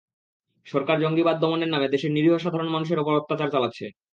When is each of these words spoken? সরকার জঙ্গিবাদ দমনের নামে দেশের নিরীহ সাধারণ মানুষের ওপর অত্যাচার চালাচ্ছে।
সরকার 0.67 0.97
জঙ্গিবাদ 0.99 1.35
দমনের 1.39 1.71
নামে 1.71 1.87
দেশের 1.87 2.11
নিরীহ 2.13 2.35
সাধারণ 2.37 2.69
মানুষের 2.71 3.01
ওপর 3.01 3.13
অত্যাচার 3.15 3.53
চালাচ্ছে। 3.53 3.85